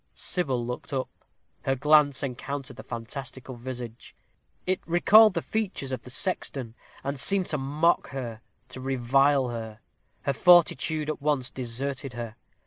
[0.15, 1.09] Sybil looked up
[1.65, 4.15] her glance encountered the fantastical visage.
[4.65, 9.79] It recalled the features of the sexton, and seemed to mock her to revile her.
[10.23, 12.35] Her fortitude at once deserted her.